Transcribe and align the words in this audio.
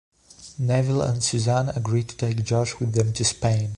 Neville 0.57 1.03
and 1.03 1.21
Suzanne 1.23 1.69
agree 1.75 2.01
to 2.03 2.17
take 2.17 2.43
Josh 2.43 2.79
with 2.79 2.93
them 2.93 3.13
to 3.13 3.23
Spain. 3.23 3.69